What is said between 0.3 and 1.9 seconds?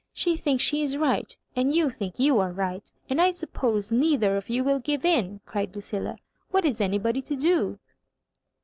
thinks she is right, and